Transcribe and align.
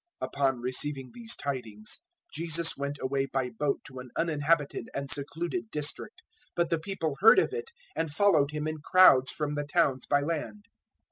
014:013 0.23 0.27
Upon 0.29 0.61
receiving 0.61 1.11
these 1.13 1.35
tidings, 1.35 1.99
Jesus 2.33 2.75
went 2.75 2.97
away 2.99 3.27
by 3.27 3.51
boat 3.51 3.81
to 3.83 3.99
an 3.99 4.09
uninhabited 4.17 4.89
and 4.95 5.11
secluded 5.11 5.69
district; 5.69 6.23
but 6.55 6.69
the 6.71 6.79
people 6.79 7.17
heard 7.19 7.37
of 7.37 7.53
it 7.53 7.69
and 7.95 8.09
followed 8.09 8.49
Him 8.49 8.67
in 8.67 8.79
crowds 8.83 9.29
from 9.29 9.53
the 9.53 9.63
towns 9.63 10.07
by 10.07 10.21
land. 10.21 10.65